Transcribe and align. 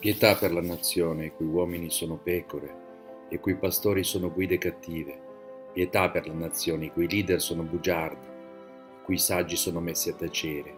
Pietà 0.00 0.34
per 0.34 0.50
la 0.50 0.62
nazione, 0.62 1.26
i 1.26 1.30
cui 1.30 1.44
uomini 1.44 1.90
sono 1.90 2.16
pecore, 2.16 2.74
i 3.28 3.38
cui 3.38 3.54
pastori 3.56 4.02
sono 4.02 4.32
guide 4.32 4.56
cattive. 4.56 5.14
Pietà 5.74 6.08
per 6.08 6.26
la 6.26 6.32
nazione, 6.32 6.86
i 6.86 6.90
cui 6.90 7.06
leader 7.06 7.38
sono 7.38 7.64
bugiardi, 7.64 8.26
i 8.26 9.04
cui 9.04 9.18
saggi 9.18 9.56
sono 9.56 9.78
messi 9.78 10.08
a 10.08 10.14
tacere, 10.14 10.74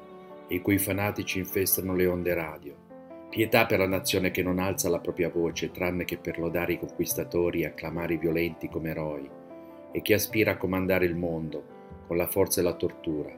e 0.49 0.57
i 0.57 0.61
cui 0.61 0.77
fanatici 0.77 1.39
infestano 1.39 1.95
le 1.95 2.07
onde 2.07 2.35
radio. 2.35 2.75
Pietà 3.31 3.65
per 3.65 3.79
la 3.79 3.87
nazione 3.87 4.33
che 4.33 4.43
non 4.43 4.59
alza 4.59 4.89
la 4.89 4.99
propria 4.99 5.29
voce, 5.29 5.71
tranne 5.71 6.03
che 6.03 6.19
per 6.19 6.41
lodare 6.41 6.73
i 6.73 6.81
conquistatori 6.81 7.63
e 7.63 7.67
acclamare 7.67 8.15
i 8.15 8.19
violenti 8.19 8.69
come 8.69 8.91
eroi, 8.91 9.31
e 9.93 10.03
che 10.03 10.15
aspira 10.15 10.51
a 10.51 10.57
comandare 10.57 11.05
il 11.05 11.15
mondo 11.15 11.63
con 12.09 12.17
la 12.17 12.27
forza 12.27 12.59
e 12.59 12.65
la 12.65 12.75
tortura. 12.75 13.31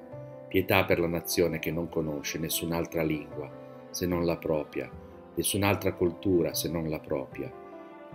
Pietà 0.49 0.87
per 0.87 0.99
la 0.99 1.09
nazione 1.09 1.59
che 1.59 1.71
non 1.71 1.91
conosce 1.91 2.39
nessun'altra 2.39 3.03
lingua 3.03 3.51
se 3.91 4.07
non 4.07 4.25
la 4.25 4.39
propria 4.39 4.91
nessun'altra 5.35 5.93
cultura 5.93 6.55
se 6.55 6.69
non 6.69 6.89
la 6.89 7.01
propria. 7.01 7.53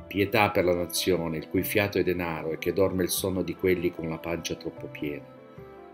Pietà 0.08 0.50
per 0.50 0.66
la 0.66 0.74
nazione, 0.74 1.38
il 1.38 1.50
cui 1.50 1.64
fiato 1.64 2.00
è 2.00 2.04
denaro 2.04 2.52
e 2.52 2.58
che 2.58 2.74
dorme 2.74 3.04
il 3.04 3.10
sonno 3.10 3.44
di 3.44 3.56
quelli 3.56 3.92
con 3.92 4.10
la 4.10 4.18
pancia 4.18 4.56
troppo 4.56 4.88
piena. 4.88 5.38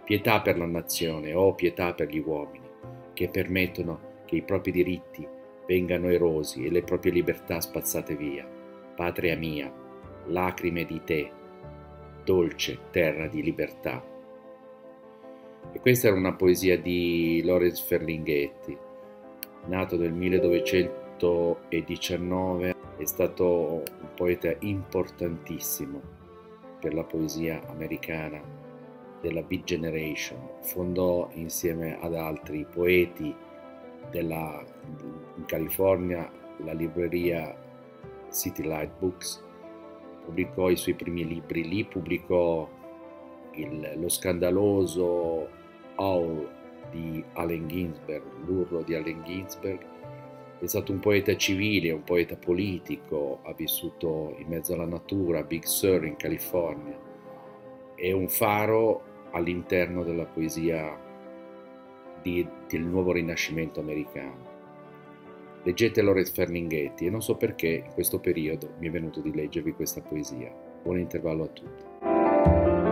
Pietà 0.05 0.41
per 0.41 0.57
la 0.57 0.65
nazione, 0.65 1.33
oh 1.33 1.53
pietà 1.53 1.93
per 1.93 2.07
gli 2.07 2.23
uomini, 2.25 2.67
che 3.13 3.27
permettono 3.27 4.13
che 4.25 4.37
i 4.37 4.41
propri 4.41 4.71
diritti 4.71 5.27
vengano 5.67 6.09
erosi 6.09 6.65
e 6.65 6.69
le 6.69 6.83
proprie 6.83 7.11
libertà 7.11 7.59
spazzate 7.59 8.15
via. 8.15 8.47
Patria 8.95 9.35
mia, 9.35 9.71
lacrime 10.27 10.85
di 10.85 11.01
te, 11.03 11.31
dolce 12.23 12.79
terra 12.91 13.27
di 13.27 13.41
libertà. 13.41 14.03
E 15.73 15.79
questa 15.79 16.07
era 16.07 16.15
una 16.15 16.33
poesia 16.33 16.79
di 16.79 17.41
Lorenz 17.43 17.81
Ferlinghetti, 17.81 18.77
nato 19.65 19.97
nel 19.97 20.13
1200 20.13 21.04
1819 21.19 22.75
è 22.97 23.05
stato 23.05 23.45
un 23.45 24.09
poeta 24.15 24.53
importantissimo 24.59 26.01
per 26.79 26.93
la 26.93 27.03
poesia 27.03 27.61
americana 27.67 28.41
della 29.21 29.41
Beat 29.41 29.63
Generation. 29.63 30.39
Fondò 30.61 31.29
insieme 31.33 31.99
ad 31.99 32.13
altri 32.13 32.65
poeti 32.65 33.33
della, 34.11 34.63
in 35.35 35.45
California 35.45 36.29
la 36.57 36.73
libreria 36.73 37.55
City 38.31 38.63
Light 38.63 38.91
Books, 38.99 39.43
pubblicò 40.25 40.69
i 40.69 40.75
suoi 40.75 40.95
primi 40.95 41.25
libri 41.25 41.67
lì, 41.67 41.83
pubblicò 41.85 42.69
il, 43.53 43.93
lo 43.95 44.09
scandaloso 44.09 45.49
Howl 45.95 46.49
di 46.91 47.23
Allen 47.33 47.67
Ginsberg, 47.67 48.23
l'urlo 48.45 48.81
di 48.81 48.95
Allen 48.95 49.23
Ginsberg, 49.23 49.85
è 50.59 50.67
stato 50.67 50.91
un 50.91 50.99
poeta 50.99 51.35
civile, 51.35 51.91
un 51.91 52.03
poeta 52.03 52.35
politico, 52.35 53.39
ha 53.43 53.53
vissuto 53.53 54.35
in 54.37 54.47
mezzo 54.47 54.73
alla 54.73 54.85
natura 54.85 55.39
a 55.39 55.43
Big 55.43 55.63
Sur 55.63 56.05
in 56.05 56.15
California. 56.15 56.97
È 57.95 58.11
un 58.11 58.27
faro 58.27 59.29
all'interno 59.31 60.03
della 60.03 60.25
poesia 60.25 60.97
di, 62.21 62.47
del 62.67 62.81
nuovo 62.81 63.11
rinascimento 63.11 63.79
americano. 63.79 64.53
Leggete 65.63 66.01
Lorenz 66.01 66.31
Ferlinghetti 66.31 67.05
e 67.05 67.09
non 67.09 67.21
so 67.21 67.35
perché 67.35 67.83
in 67.85 67.93
questo 67.93 68.19
periodo 68.19 68.75
mi 68.79 68.87
è 68.87 68.91
venuto 68.91 69.19
di 69.19 69.33
leggervi 69.33 69.73
questa 69.73 70.01
poesia. 70.01 70.53
Buon 70.83 70.99
intervallo 70.99 71.43
a 71.43 71.47
tutti. 71.47 72.84